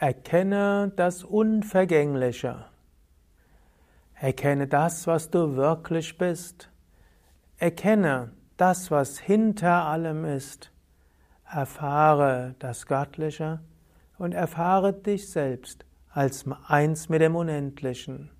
[0.00, 2.66] Erkenne das Unvergängliche.
[4.14, 6.70] Erkenne das, was du wirklich bist.
[7.56, 10.70] Erkenne das, was hinter allem ist.
[11.50, 13.58] Erfahre das Göttliche
[14.18, 18.30] und erfahre dich selbst als eins mit dem Unendlichen.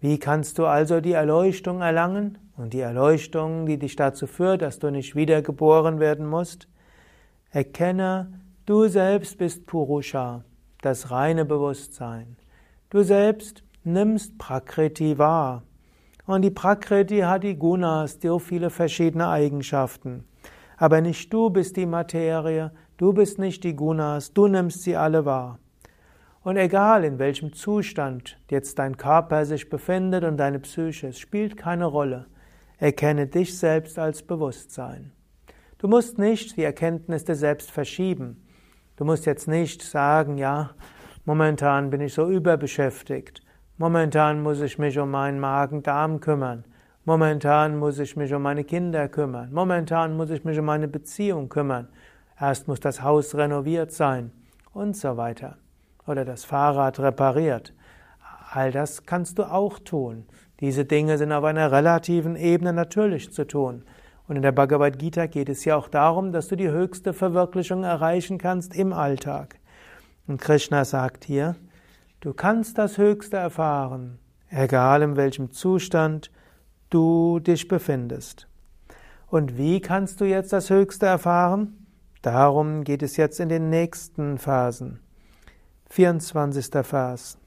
[0.00, 4.78] Wie kannst du also die Erleuchtung erlangen und die Erleuchtung, die dich dazu führt, dass
[4.78, 6.68] du nicht wiedergeboren werden musst?
[7.50, 10.44] Erkenne, du selbst bist Purusha,
[10.80, 12.36] das reine Bewusstsein.
[12.88, 15.64] Du selbst nimmst Prakriti wahr.
[16.26, 20.24] Und die Prakriti hat die Gunas, die auch viele verschiedene Eigenschaften.
[20.76, 25.24] Aber nicht du bist die Materie, du bist nicht die Gunas, du nimmst sie alle
[25.24, 25.58] wahr.
[26.42, 31.56] Und egal in welchem Zustand jetzt dein Körper sich befindet und deine Psyche, es spielt
[31.56, 32.26] keine Rolle.
[32.78, 35.12] Erkenne dich selbst als Bewusstsein.
[35.78, 38.42] Du musst nicht die Erkenntnis des Selbst verschieben.
[38.96, 40.70] Du musst jetzt nicht sagen, ja,
[41.24, 43.45] momentan bin ich so überbeschäftigt.
[43.78, 46.64] Momentan muss ich mich um meinen Magen-Darm kümmern.
[47.04, 49.52] Momentan muss ich mich um meine Kinder kümmern.
[49.52, 51.88] Momentan muss ich mich um meine Beziehung kümmern.
[52.40, 54.32] Erst muss das Haus renoviert sein
[54.72, 55.58] und so weiter.
[56.06, 57.74] Oder das Fahrrad repariert.
[58.50, 60.24] All das kannst du auch tun.
[60.60, 63.82] Diese Dinge sind auf einer relativen Ebene natürlich zu tun.
[64.26, 67.84] Und in der Bhagavad Gita geht es ja auch darum, dass du die höchste Verwirklichung
[67.84, 69.58] erreichen kannst im Alltag.
[70.26, 71.56] Und Krishna sagt hier,
[72.26, 74.18] Du kannst das Höchste erfahren,
[74.50, 76.32] egal in welchem Zustand
[76.90, 78.48] du dich befindest.
[79.28, 81.86] Und wie kannst du jetzt das Höchste erfahren?
[82.22, 84.98] Darum geht es jetzt in den nächsten Phasen.
[85.90, 86.66] 24.
[86.84, 87.38] Vers.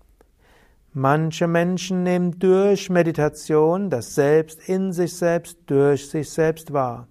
[0.93, 7.09] Manche Menschen nehmen durch Meditation das Selbst in sich selbst durch sich selbst wahr.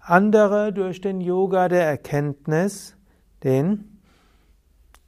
[0.00, 2.94] Andere durch den Yoga der Erkenntnis,
[3.42, 3.97] den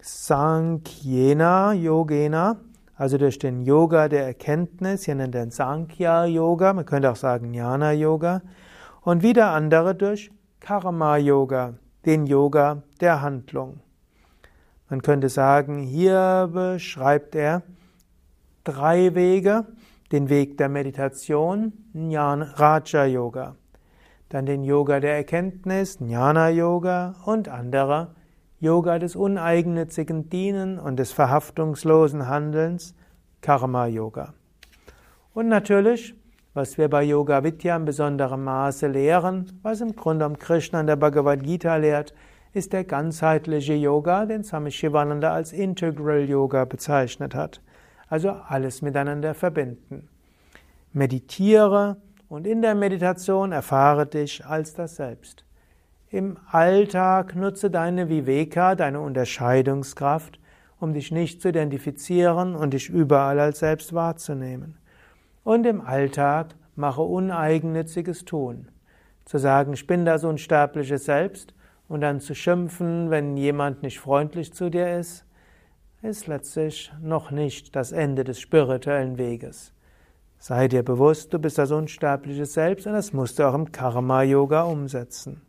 [0.02, 2.56] Sankyena Yogena,
[2.96, 7.52] also durch den Yoga der Erkenntnis, hier nennt er Sankhya Yoga, man könnte auch sagen
[7.52, 8.42] Jnana Yoga,
[9.02, 10.30] und wieder andere durch
[10.60, 11.74] Karma Yoga,
[12.06, 13.80] den Yoga der Handlung.
[14.88, 17.62] Man könnte sagen, hier beschreibt er
[18.64, 19.66] drei Wege,
[20.12, 23.54] den Weg der Meditation, Jnana, Raja Yoga,
[24.28, 28.14] dann den Yoga der Erkenntnis, Jnana Yoga und andere
[28.62, 32.94] Yoga des uneigennützigen Dienen und des verhaftungslosen Handelns,
[33.40, 34.34] Karma Yoga.
[35.32, 36.14] Und natürlich,
[36.52, 40.86] was wir bei Yoga Vidya in besonderem Maße lehren, was im Grunde um Krishna in
[40.86, 42.12] der Bhagavad Gita lehrt,
[42.52, 47.62] ist der ganzheitliche Yoga, den Swami Shivananda als Integral Yoga bezeichnet hat.
[48.08, 50.10] Also alles miteinander verbinden.
[50.92, 51.96] Meditiere
[52.28, 55.46] und in der Meditation erfahre dich als das Selbst.
[56.12, 60.40] Im Alltag nutze deine Viveka, deine Unterscheidungskraft,
[60.80, 64.76] um dich nicht zu identifizieren und dich überall als Selbst wahrzunehmen.
[65.44, 68.72] Und im Alltag mache uneigennütziges Tun.
[69.24, 71.54] Zu sagen, ich bin das unsterbliche Selbst
[71.86, 75.24] und dann zu schimpfen, wenn jemand nicht freundlich zu dir ist,
[76.02, 79.72] ist letztlich noch nicht das Ende des spirituellen Weges.
[80.38, 84.62] Sei dir bewusst, du bist das unsterbliche Selbst und das musst du auch im Karma-Yoga
[84.62, 85.42] umsetzen.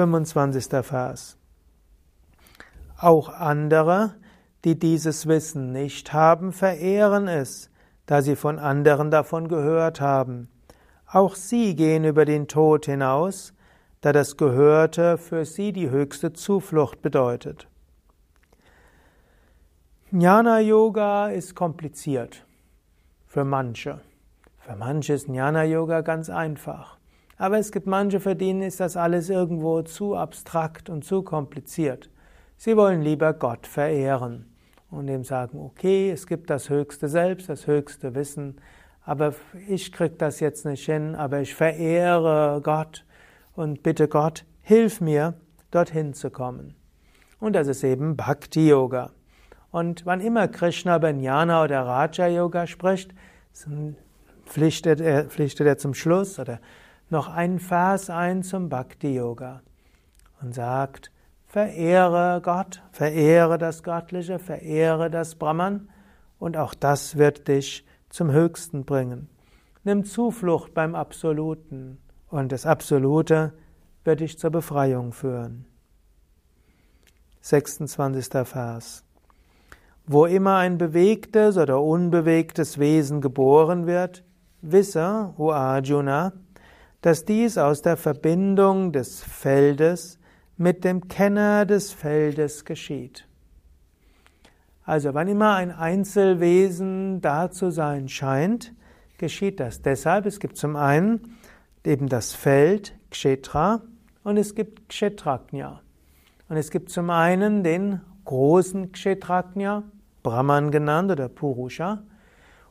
[0.00, 0.82] 25.
[0.82, 1.36] Vers.
[2.96, 4.14] Auch andere,
[4.64, 7.68] die dieses Wissen nicht haben, verehren es,
[8.06, 10.48] da sie von anderen davon gehört haben.
[11.06, 13.52] Auch sie gehen über den Tod hinaus,
[14.00, 17.68] da das Gehörte für sie die höchste Zuflucht bedeutet.
[20.10, 22.46] Jnana Yoga ist kompliziert
[23.26, 24.00] für manche.
[24.60, 26.99] Für manche ist Jnana Yoga ganz einfach.
[27.40, 32.10] Aber es gibt manche, für denen ist das alles irgendwo zu abstrakt und zu kompliziert.
[32.58, 34.44] Sie wollen lieber Gott verehren
[34.90, 38.60] und dem sagen, okay, es gibt das höchste Selbst, das höchste Wissen,
[39.06, 39.34] aber
[39.68, 43.06] ich krieg das jetzt nicht hin, aber ich verehre Gott
[43.54, 45.32] und bitte Gott, hilf mir,
[45.70, 46.74] dorthin zu kommen.
[47.38, 49.12] Und das ist eben Bhakti Yoga.
[49.70, 53.14] Und wann immer Krishna über Jnana oder Raja Yoga spricht,
[54.44, 56.60] pflichtet er, pflichtet er zum Schluss oder
[57.10, 59.62] noch einen Vers ein zum Bhakti Yoga
[60.40, 61.10] und sagt,
[61.46, 65.88] verehre Gott, verehre das Göttliche, verehre das Brahman
[66.38, 69.28] und auch das wird dich zum Höchsten bringen.
[69.84, 71.98] Nimm Zuflucht beim Absoluten
[72.28, 73.52] und das Absolute
[74.04, 75.66] wird dich zur Befreiung führen.
[77.42, 78.46] 26.
[78.46, 79.04] Vers.
[80.06, 84.24] Wo immer ein bewegtes oder unbewegtes Wesen geboren wird,
[84.60, 86.32] wisse, o Arjuna,
[87.02, 90.18] dass dies aus der Verbindung des Feldes
[90.56, 93.26] mit dem Kenner des Feldes geschieht.
[94.84, 98.74] Also wann immer ein Einzelwesen da zu sein scheint,
[99.18, 100.26] geschieht das deshalb.
[100.26, 101.36] Es gibt zum einen
[101.84, 103.82] eben das Feld, Kshetra,
[104.22, 105.80] und es gibt Kshetraknya.
[106.48, 109.84] Und es gibt zum einen den großen Kshetraknya,
[110.22, 112.02] Brahman genannt oder Purusha,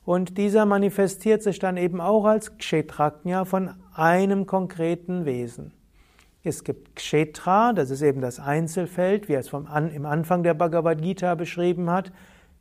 [0.09, 5.71] und dieser manifestiert sich dann eben auch als Kshetraknya von einem konkreten Wesen.
[6.41, 10.41] Es gibt Kshetra, das ist eben das Einzelfeld, wie er es vom An, im Anfang
[10.41, 12.11] der Bhagavad Gita beschrieben hat.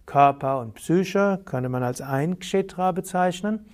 [0.05, 3.65] Körper und Psyche könnte man als ein Kshetra bezeichnen.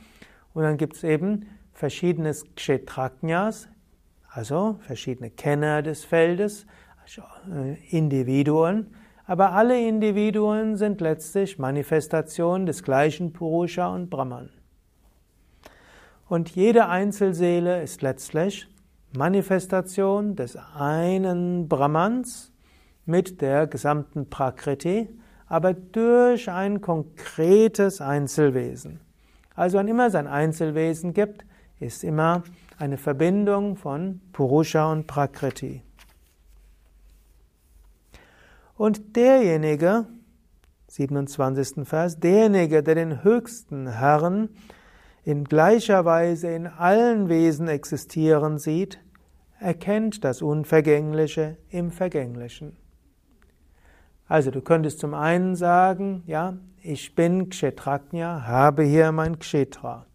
[0.53, 3.67] Und dann gibt es eben verschiedene Kshetraknyas,
[4.31, 6.65] also verschiedene Kenner des Feldes,
[7.03, 7.23] also
[7.53, 8.95] äh, Individuen.
[9.27, 14.51] Aber alle Individuen sind letztlich Manifestationen des gleichen Purusha und Brahman.
[16.29, 18.67] Und jede Einzelseele ist letztlich
[19.17, 22.53] Manifestation des einen Brahmans
[23.07, 25.09] mit der gesamten Prakriti,
[25.47, 29.01] aber durch ein konkretes Einzelwesen.
[29.55, 31.45] Also wann immer es ein Einzelwesen gibt,
[31.79, 32.43] ist immer
[32.79, 35.83] eine Verbindung von Purusha und Prakriti.
[38.77, 40.07] Und derjenige,
[40.89, 41.87] 27.
[41.87, 44.49] Vers, derjenige, der den höchsten Herrn
[45.25, 48.99] in gleicher Weise in allen Wesen existieren sieht,
[49.59, 52.77] erkennt das Unvergängliche im Vergänglichen.
[54.27, 60.07] Also du könntest zum einen sagen, ja, ich bin Kshetraknya, habe hier mein Kshetra.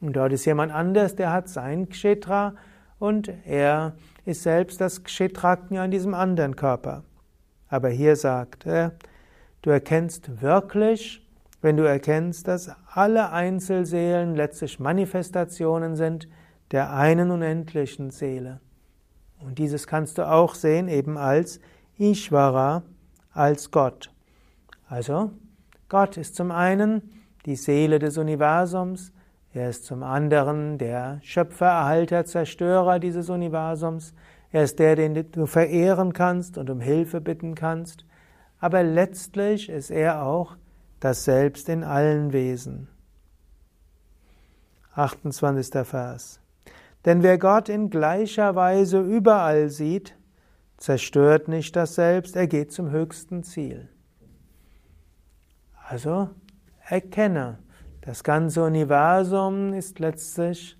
[0.00, 2.54] Und dort ist jemand anders, der hat sein Kshetra
[2.98, 3.94] und er
[4.24, 7.04] ist selbst das Kshetraknya in diesem anderen Körper.
[7.72, 8.92] Aber hier sagt er,
[9.62, 11.26] du erkennst wirklich,
[11.62, 16.28] wenn du erkennst, dass alle Einzelseelen letztlich Manifestationen sind
[16.70, 18.60] der einen unendlichen Seele.
[19.40, 21.60] Und dieses kannst du auch sehen eben als
[21.98, 22.82] Ishvara,
[23.32, 24.10] als Gott.
[24.86, 25.30] Also,
[25.88, 29.12] Gott ist zum einen die Seele des Universums,
[29.54, 34.12] er ist zum anderen der Schöpfer, Erhalter, Zerstörer dieses Universums,
[34.52, 38.04] er ist der, den du verehren kannst und um Hilfe bitten kannst,
[38.60, 40.56] aber letztlich ist er auch
[41.00, 42.88] das Selbst in allen Wesen.
[44.94, 45.86] 28.
[45.86, 46.40] Vers.
[47.04, 50.16] Denn wer Gott in gleicher Weise überall sieht,
[50.76, 53.88] zerstört nicht das Selbst, er geht zum höchsten Ziel.
[55.88, 56.30] Also
[56.86, 57.58] erkenne,
[58.02, 60.76] das ganze Universum ist letztlich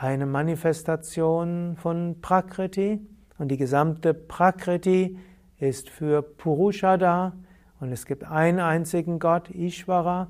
[0.00, 3.00] eine Manifestation von Prakriti
[3.38, 5.18] und die gesamte Prakriti
[5.58, 7.32] ist für Purusha da
[7.80, 10.28] und es gibt einen einzigen Gott, Ishvara,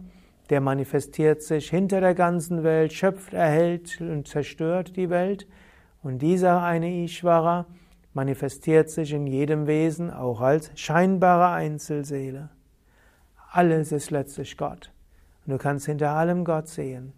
[0.48, 5.46] der manifestiert sich hinter der ganzen Welt, schöpft, erhält und zerstört die Welt
[6.02, 7.66] und dieser eine Ishvara
[8.14, 12.48] manifestiert sich in jedem Wesen auch als scheinbare Einzelseele.
[13.52, 14.92] Alles ist letztlich Gott
[15.44, 17.12] und du kannst hinter allem Gott sehen.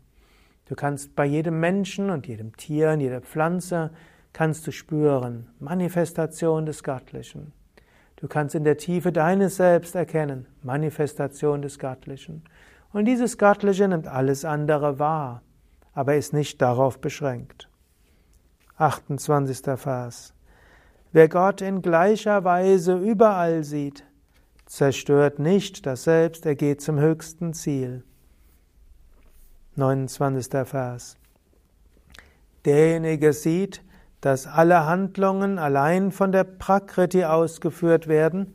[0.70, 3.90] Du kannst bei jedem Menschen und jedem Tier und jeder Pflanze
[4.32, 7.52] kannst du spüren, Manifestation des Göttlichen.
[8.14, 12.44] Du kannst in der Tiefe deines Selbst erkennen, Manifestation des Göttlichen.
[12.92, 15.42] Und dieses Göttliche nimmt alles andere wahr,
[15.92, 17.68] aber ist nicht darauf beschränkt.
[18.76, 19.76] 28.
[19.76, 20.34] Vers.
[21.10, 24.04] Wer Gott in gleicher Weise überall sieht,
[24.66, 28.04] zerstört nicht das Selbst, er geht zum höchsten Ziel.
[29.76, 30.68] 29.
[30.68, 31.16] Vers.
[32.64, 33.82] Derjenige sieht,
[34.20, 38.54] dass alle Handlungen allein von der Prakriti ausgeführt werden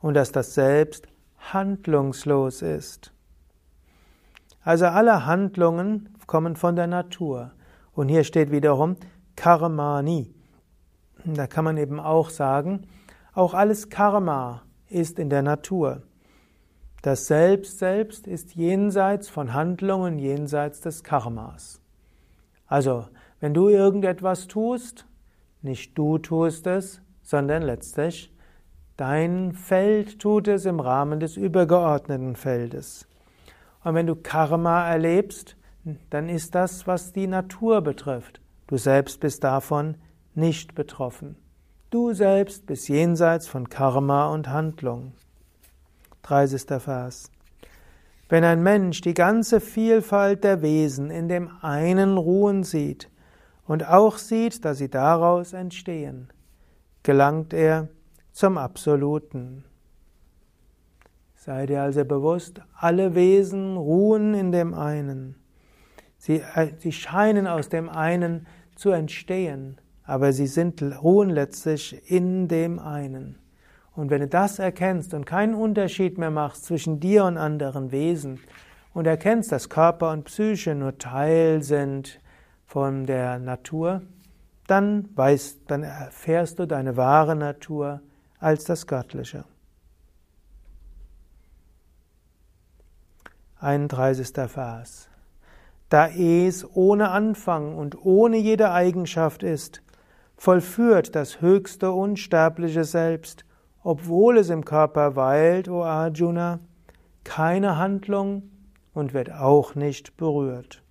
[0.00, 1.06] und dass das Selbst
[1.38, 3.12] handlungslos ist.
[4.62, 7.52] Also alle Handlungen kommen von der Natur.
[7.92, 8.96] Und hier steht wiederum
[9.36, 10.34] Karmani.
[11.24, 12.86] Da kann man eben auch sagen,
[13.32, 16.02] auch alles Karma ist in der Natur.
[17.02, 21.80] Das Selbst selbst ist jenseits von Handlungen, jenseits des Karmas.
[22.66, 23.06] Also,
[23.40, 25.06] wenn du irgendetwas tust,
[25.62, 28.32] nicht du tust es, sondern letztlich
[28.96, 33.06] dein Feld tut es im Rahmen des übergeordneten Feldes.
[33.84, 35.56] Und wenn du Karma erlebst,
[36.10, 38.40] dann ist das, was die Natur betrifft.
[38.66, 39.96] Du selbst bist davon
[40.34, 41.36] nicht betroffen.
[41.90, 45.12] Du selbst bist jenseits von Karma und Handlung.
[46.26, 46.82] 30.
[46.82, 47.30] Vers.
[48.28, 53.08] Wenn ein Mensch die ganze Vielfalt der Wesen in dem einen ruhen sieht
[53.64, 56.28] und auch sieht, dass sie daraus entstehen,
[57.04, 57.88] gelangt er
[58.32, 59.62] zum Absoluten.
[61.36, 65.36] Sei dir also bewusst, alle Wesen ruhen in dem einen.
[66.18, 72.48] Sie, äh, sie scheinen aus dem einen zu entstehen, aber sie sind, ruhen letztlich in
[72.48, 73.38] dem einen.
[73.96, 78.38] Und wenn du das erkennst und keinen Unterschied mehr machst zwischen dir und anderen Wesen
[78.92, 82.20] und erkennst, dass Körper und Psyche nur Teil sind
[82.66, 84.02] von der Natur,
[84.66, 88.02] dann weißt, dann erfährst du deine wahre Natur
[88.38, 89.44] als das Göttliche.
[93.58, 94.28] 31.
[94.50, 95.08] Vers.
[95.88, 99.82] Da es ohne Anfang und ohne jede Eigenschaft ist,
[100.36, 103.46] vollführt das höchste unsterbliche Selbst
[103.86, 106.58] obwohl es im Körper weilt, o Arjuna,
[107.22, 108.50] keine Handlung
[108.92, 110.82] und wird auch nicht berührt.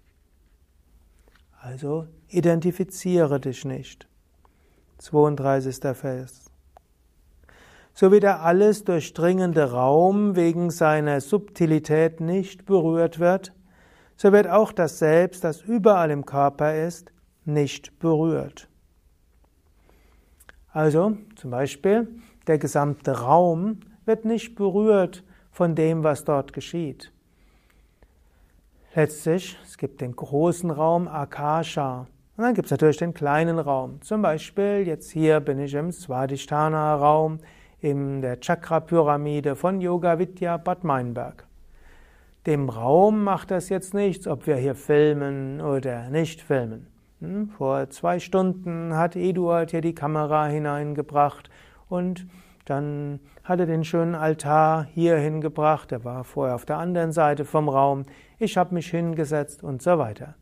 [1.60, 4.08] Also identifiziere dich nicht.
[5.00, 5.75] 32.
[5.94, 6.46] Vers.
[7.94, 13.52] So wie der alles durchdringende Raum wegen seiner Subtilität nicht berührt wird,
[14.16, 17.12] so wird auch das Selbst, das überall im Körper ist,
[17.44, 18.70] nicht berührt.
[20.72, 22.08] Also zum Beispiel,
[22.48, 27.12] der gesamte Raum wird nicht berührt von dem, was dort geschieht.
[28.94, 32.08] Letztlich, es gibt den großen Raum Akasha.
[32.38, 34.02] Und dann gibt es natürlich den kleinen Raum.
[34.02, 37.40] Zum Beispiel, jetzt hier bin ich im Swadhisthana-Raum,
[37.80, 41.46] in der Chakra-Pyramide von Yoga Vidya Bad Meinberg.
[42.46, 46.88] Dem Raum macht das jetzt nichts, ob wir hier filmen oder nicht filmen.
[47.22, 51.50] Hm, vor zwei Stunden hat Eduard hier die Kamera hineingebracht
[51.89, 52.27] und
[52.65, 57.46] dann hat er den schönen Altar hier hingebracht, der war vorher auf der anderen Seite
[57.46, 58.06] vom Raum,
[58.39, 60.36] ich habe mich hingesetzt und so weiter.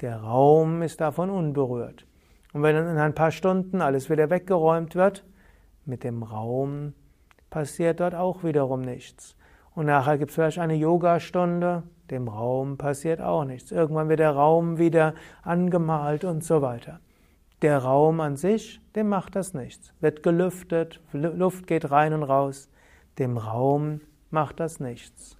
[0.00, 2.06] Der Raum ist davon unberührt.
[2.52, 5.24] Und wenn in ein paar Stunden alles wieder weggeräumt wird,
[5.84, 6.94] mit dem Raum
[7.50, 9.36] passiert dort auch wiederum nichts.
[9.74, 13.70] Und nachher gibt es vielleicht eine Yogastunde, dem Raum passiert auch nichts.
[13.70, 17.00] Irgendwann wird der Raum wieder angemalt und so weiter.
[17.62, 19.92] Der Raum an sich, dem macht das nichts.
[20.00, 22.70] Wird gelüftet, Luft geht rein und raus.
[23.18, 24.00] Dem Raum
[24.30, 25.36] macht das nichts.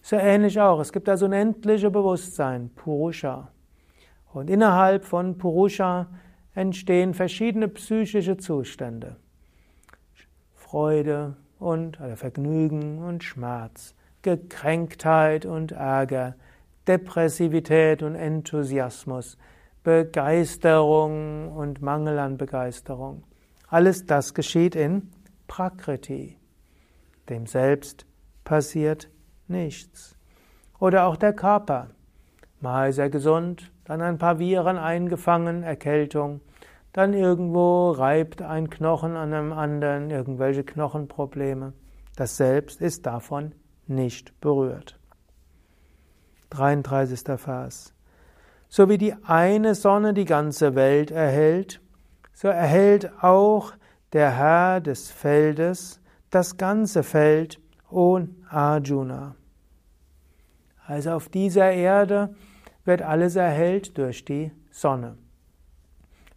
[0.00, 0.80] So ähnlich auch.
[0.80, 3.48] Es gibt das unendliche Bewusstsein, Purusha.
[4.32, 6.06] Und innerhalb von Purusha
[6.54, 9.16] entstehen verschiedene psychische Zustände.
[10.54, 16.34] Freude und oder Vergnügen und Schmerz, Gekränktheit und Ärger,
[16.86, 19.36] Depressivität und Enthusiasmus,
[19.82, 23.24] Begeisterung und Mangel an Begeisterung.
[23.68, 25.10] Alles das geschieht in
[25.46, 26.38] Prakriti.
[27.28, 28.06] Dem Selbst
[28.44, 29.08] passiert
[29.46, 30.16] nichts.
[30.78, 31.88] Oder auch der Körper.
[32.60, 36.40] Mal er gesund, dann ein paar Viren eingefangen, Erkältung,
[36.92, 41.72] dann irgendwo reibt ein Knochen an einem anderen, irgendwelche Knochenprobleme.
[42.16, 43.54] Das Selbst ist davon
[43.86, 44.98] nicht berührt.
[46.50, 47.38] 33.
[47.38, 47.94] Vers.
[48.68, 51.80] So wie die eine Sonne die ganze Welt erhält,
[52.34, 53.72] so erhält auch
[54.12, 57.60] der Herr des Feldes das ganze Feld,
[57.90, 58.20] O
[58.50, 59.34] Arjuna.
[60.86, 62.34] Also auf dieser Erde
[62.84, 65.16] wird alles erhellt durch die Sonne.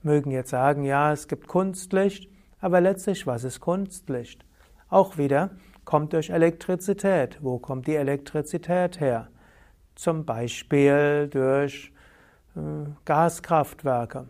[0.02, 4.46] Mögen jetzt sagen, ja, es gibt Kunstlicht, aber letztlich, was ist Kunstlicht?
[4.90, 5.52] Auch wieder
[5.86, 7.38] kommt durch Elektrizität.
[7.42, 9.30] Wo kommt die Elektrizität her?
[9.96, 11.92] Zum Beispiel durch
[13.06, 14.28] Gaskraftwerke.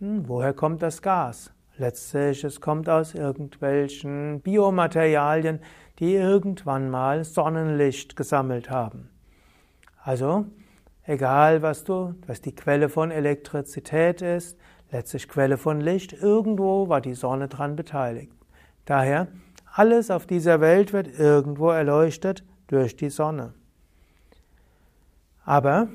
[0.00, 1.52] Hm, woher kommt das Gas?
[1.78, 5.60] Letztlich, es kommt aus irgendwelchen Biomaterialien,
[5.98, 9.08] die irgendwann mal Sonnenlicht gesammelt haben.
[10.04, 10.46] Also,
[11.04, 14.58] egal was du, was die Quelle von Elektrizität ist,
[14.90, 18.32] letztlich Quelle von Licht, irgendwo war die Sonne dran beteiligt.
[18.84, 19.28] Daher,
[19.72, 23.54] alles auf dieser Welt wird irgendwo erleuchtet durch die Sonne.
[25.44, 25.88] Aber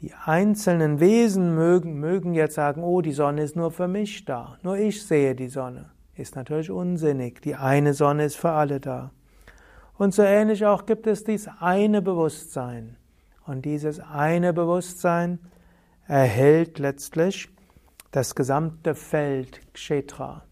[0.00, 4.56] die einzelnen Wesen mögen, mögen jetzt sagen, oh, die Sonne ist nur für mich da,
[4.62, 5.90] nur ich sehe die Sonne.
[6.14, 7.40] Ist natürlich unsinnig.
[7.40, 9.10] Die eine Sonne ist für alle da.
[9.96, 12.96] Und so ähnlich auch gibt es dies eine Bewusstsein.
[13.46, 15.38] Und dieses eine Bewusstsein
[16.06, 17.48] erhält letztlich
[18.10, 20.44] das gesamte Feld Kshetra.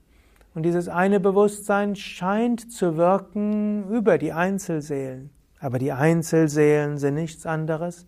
[0.55, 5.31] Und dieses eine Bewusstsein scheint zu wirken über die Einzelseelen.
[5.61, 8.07] Aber die Einzelseelen sind nichts anderes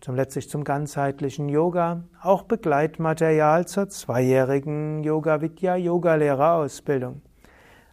[0.00, 7.22] zum letztlich zum ganzheitlichen Yoga, auch Begleitmaterial zur zweijährigen Yoga-Vidya-Yogalehrerausbildung.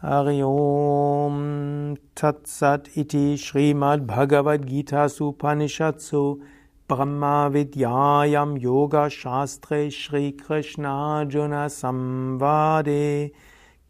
[0.00, 6.38] Hari Om Tatsat iti Srimad Bhagavad Gita Supanishatsu
[6.86, 13.32] Brahma Vidyayam Yoga Shastre Shri Krishna Juna Samvade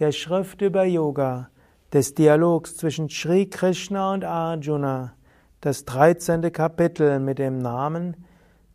[0.00, 1.50] der Schrift über Yoga,
[1.92, 5.14] des Dialogs zwischen Sri Krishna und Arjuna,
[5.60, 6.52] das 13.
[6.52, 8.16] Kapitel mit dem Namen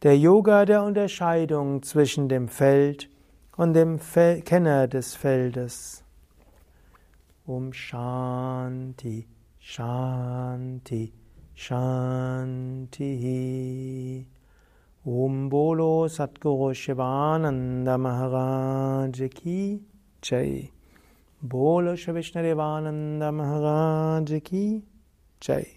[0.01, 3.09] Der Yoga der Unterscheidung zwischen dem Feld
[3.57, 6.05] und dem Fel Kenner des Feldes.
[7.45, 9.27] Um Shanti,
[9.59, 11.11] Shanti,
[11.53, 13.05] Shanti.
[15.07, 19.79] Om Bolo Satguru Shivananda Maharaj Ki
[20.19, 20.71] Jai.
[21.43, 24.81] Bolo Shri Vishnadevananda Maharaj Ki
[25.39, 25.67] Jai.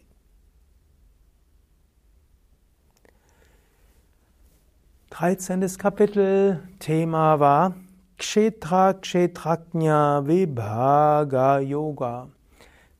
[5.10, 7.74] Dreizehntes Kapitel, Thema war
[8.18, 12.30] Kshetra Kshetraknya Vibhaga Yoga.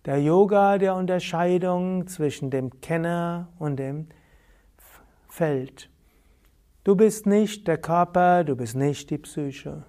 [0.05, 4.09] Der Yoga der Unterscheidung zwischen dem Kenner und dem
[5.31, 5.89] Feld.
[6.89, 9.85] Du bist nicht der Körper, du bist nicht die Psyche.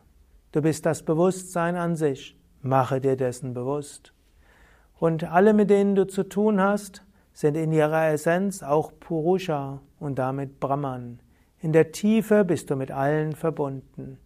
[0.51, 2.37] Du bist das Bewusstsein an sich.
[2.61, 4.11] Mache dir dessen bewusst.
[4.99, 10.19] Und alle, mit denen du zu tun hast, sind in ihrer Essenz auch Purusha und
[10.19, 11.21] damit Brahman.
[11.61, 14.17] In der Tiefe bist du mit allen verbunden.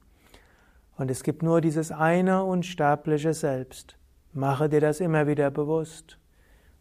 [0.97, 3.99] Und es gibt nur dieses eine unsterbliche Selbst.
[4.31, 6.17] Mache dir das immer wieder bewusst.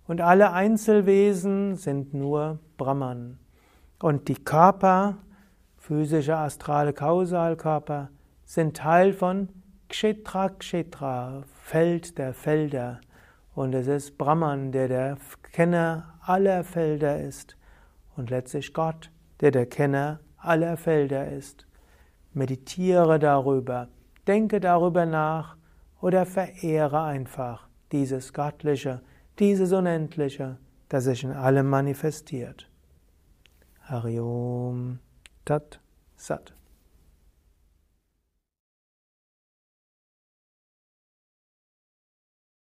[0.06, 3.38] Und alle Einzelwesen sind nur Brahman.
[4.00, 5.18] Und die Körper,
[5.82, 8.10] physische, astrale Kausalkörper,
[8.44, 9.48] sind Teil von
[9.88, 13.00] Kshetra Kshetra, Feld der Felder.
[13.54, 15.18] Und es ist Brahman, der der
[15.50, 17.56] Kenner aller Felder ist.
[18.16, 21.66] Und letztlich Gott, der der Kenner aller Felder ist.
[22.32, 23.88] Meditiere darüber,
[24.28, 25.56] denke darüber nach
[26.00, 29.02] oder verehre einfach dieses Göttliche,
[29.40, 32.70] dieses Unendliche, das sich in allem manifestiert.
[33.82, 35.00] Hariom
[35.44, 35.78] Tat
[36.16, 36.52] Sat.